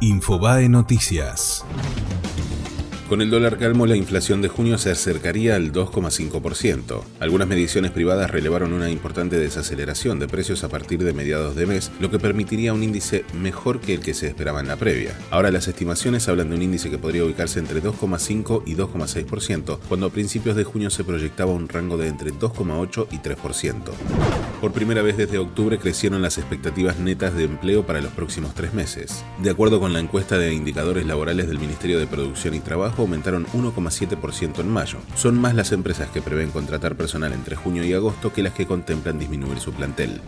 Infobae 0.00 0.68
Noticias. 0.68 1.64
Con 3.08 3.20
el 3.20 3.30
dólar 3.30 3.58
calmo, 3.58 3.84
la 3.86 3.96
inflación 3.96 4.42
de 4.42 4.48
junio 4.48 4.78
se 4.78 4.92
acercaría 4.92 5.56
al 5.56 5.72
2,5%. 5.72 7.02
Algunas 7.18 7.48
mediciones 7.48 7.90
privadas 7.90 8.30
relevaron 8.30 8.74
una 8.74 8.90
importante 8.90 9.38
desaceleración 9.38 10.20
de 10.20 10.28
precios 10.28 10.62
a 10.62 10.68
partir 10.68 11.02
de 11.02 11.12
mediados 11.12 11.56
de 11.56 11.66
mes, 11.66 11.90
lo 11.98 12.10
que 12.10 12.20
permitiría 12.20 12.74
un 12.74 12.84
índice 12.84 13.24
mejor 13.32 13.80
que 13.80 13.94
el 13.94 14.00
que 14.00 14.14
se 14.14 14.28
esperaba 14.28 14.60
en 14.60 14.68
la 14.68 14.76
previa. 14.76 15.18
Ahora 15.32 15.50
las 15.50 15.66
estimaciones 15.66 16.28
hablan 16.28 16.50
de 16.50 16.56
un 16.56 16.62
índice 16.62 16.90
que 16.90 16.98
podría 16.98 17.24
ubicarse 17.24 17.58
entre 17.58 17.82
2,5 17.82 18.62
y 18.66 18.76
2,6%, 18.76 19.78
cuando 19.88 20.06
a 20.06 20.10
principios 20.10 20.54
de 20.54 20.64
junio 20.64 20.90
se 20.90 21.02
proyectaba 21.02 21.50
un 21.50 21.68
rango 21.68 21.96
de 21.96 22.06
entre 22.06 22.32
2,8 22.32 23.08
y 23.10 23.18
3%. 23.18 24.47
Por 24.60 24.72
primera 24.72 25.02
vez 25.02 25.16
desde 25.16 25.38
octubre 25.38 25.78
crecieron 25.78 26.20
las 26.20 26.36
expectativas 26.36 26.98
netas 26.98 27.32
de 27.34 27.44
empleo 27.44 27.86
para 27.86 28.00
los 28.00 28.10
próximos 28.10 28.54
tres 28.54 28.74
meses. 28.74 29.24
De 29.40 29.50
acuerdo 29.50 29.78
con 29.78 29.92
la 29.92 30.00
encuesta 30.00 30.36
de 30.36 30.52
indicadores 30.52 31.06
laborales 31.06 31.46
del 31.46 31.60
Ministerio 31.60 32.00
de 32.00 32.08
Producción 32.08 32.54
y 32.54 32.60
Trabajo, 32.60 33.02
aumentaron 33.02 33.46
1,7% 33.46 34.58
en 34.58 34.68
mayo. 34.68 34.98
Son 35.14 35.40
más 35.40 35.54
las 35.54 35.70
empresas 35.70 36.10
que 36.10 36.22
prevén 36.22 36.50
contratar 36.50 36.96
personal 36.96 37.32
entre 37.32 37.54
junio 37.54 37.84
y 37.84 37.92
agosto 37.92 38.32
que 38.32 38.42
las 38.42 38.52
que 38.52 38.66
contemplan 38.66 39.20
disminuir 39.20 39.60
su 39.60 39.72
plantel. 39.72 40.20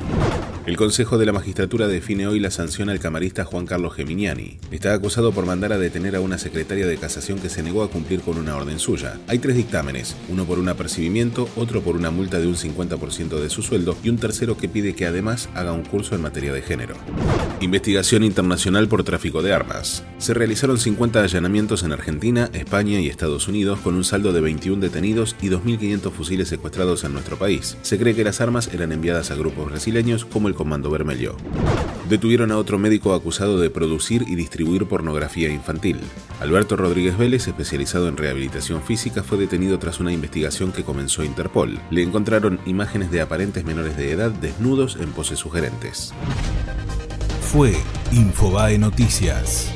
El 0.64 0.76
Consejo 0.76 1.18
de 1.18 1.26
la 1.26 1.32
Magistratura 1.32 1.88
define 1.88 2.28
hoy 2.28 2.38
la 2.38 2.52
sanción 2.52 2.88
al 2.88 3.00
camarista 3.00 3.44
Juan 3.44 3.66
Carlos 3.66 3.94
Geminiani. 3.94 4.58
Está 4.70 4.94
acusado 4.94 5.32
por 5.32 5.44
mandar 5.44 5.72
a 5.72 5.78
detener 5.78 6.14
a 6.14 6.20
una 6.20 6.38
secretaria 6.38 6.86
de 6.86 6.98
casación 6.98 7.40
que 7.40 7.48
se 7.48 7.64
negó 7.64 7.82
a 7.82 7.90
cumplir 7.90 8.20
con 8.20 8.38
una 8.38 8.54
orden 8.54 8.78
suya. 8.78 9.18
Hay 9.26 9.40
tres 9.40 9.56
dictámenes, 9.56 10.14
uno 10.28 10.44
por 10.44 10.60
un 10.60 10.68
apercibimiento, 10.68 11.48
otro 11.56 11.80
por 11.80 11.96
una 11.96 12.12
multa 12.12 12.38
de 12.38 12.46
un 12.46 12.54
50% 12.54 13.40
de 13.40 13.50
su 13.50 13.62
sueldo 13.62 13.96
y 14.04 14.10
un 14.10 14.19
tercero 14.20 14.56
que 14.56 14.68
pide 14.68 14.94
que 14.94 15.06
además 15.06 15.48
haga 15.54 15.72
un 15.72 15.82
curso 15.82 16.14
en 16.14 16.22
materia 16.22 16.52
de 16.52 16.62
género. 16.62 16.94
Investigación 17.60 18.22
internacional 18.22 18.88
por 18.88 19.02
tráfico 19.02 19.42
de 19.42 19.52
armas. 19.52 20.04
Se 20.20 20.34
realizaron 20.34 20.78
50 20.78 21.22
allanamientos 21.22 21.82
en 21.82 21.92
Argentina, 21.92 22.50
España 22.52 23.00
y 23.00 23.08
Estados 23.08 23.48
Unidos 23.48 23.80
con 23.80 23.94
un 23.94 24.04
saldo 24.04 24.34
de 24.34 24.42
21 24.42 24.82
detenidos 24.82 25.34
y 25.40 25.48
2.500 25.48 26.12
fusiles 26.12 26.46
secuestrados 26.48 27.04
en 27.04 27.14
nuestro 27.14 27.38
país. 27.38 27.78
Se 27.80 27.98
cree 27.98 28.14
que 28.14 28.22
las 28.22 28.42
armas 28.42 28.68
eran 28.74 28.92
enviadas 28.92 29.30
a 29.30 29.34
grupos 29.34 29.70
brasileños 29.70 30.26
como 30.26 30.48
el 30.48 30.54
Comando 30.54 30.90
Vermelho. 30.90 31.38
Detuvieron 32.10 32.52
a 32.52 32.58
otro 32.58 32.78
médico 32.78 33.14
acusado 33.14 33.58
de 33.58 33.70
producir 33.70 34.26
y 34.28 34.34
distribuir 34.34 34.84
pornografía 34.84 35.48
infantil. 35.48 35.98
Alberto 36.40 36.76
Rodríguez 36.76 37.16
Vélez, 37.16 37.48
especializado 37.48 38.06
en 38.08 38.18
rehabilitación 38.18 38.82
física, 38.82 39.22
fue 39.22 39.38
detenido 39.38 39.78
tras 39.78 40.00
una 40.00 40.12
investigación 40.12 40.70
que 40.70 40.84
comenzó 40.84 41.24
Interpol. 41.24 41.80
Le 41.90 42.02
encontraron 42.02 42.60
imágenes 42.66 43.10
de 43.10 43.22
aparentes 43.22 43.64
menores 43.64 43.96
de 43.96 44.12
edad 44.12 44.30
desnudos 44.30 44.98
en 45.00 45.12
poses 45.12 45.38
sugerentes 45.38 46.12
fue 47.50 47.74
Infobae 48.12 48.78
Noticias. 48.78 49.72